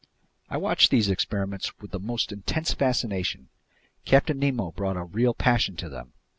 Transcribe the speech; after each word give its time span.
I 0.49 0.57
watched 0.57 0.89
these 0.89 1.09
experiments 1.11 1.77
with 1.79 1.91
the 1.91 1.99
most 1.99 2.31
intense 2.31 2.73
fascination. 2.73 3.49
Captain 4.03 4.39
Nemo 4.39 4.71
brought 4.71 4.97
a 4.97 5.03
real 5.03 5.35
passion 5.35 5.75
to 5.75 5.89
them. 5.89 6.13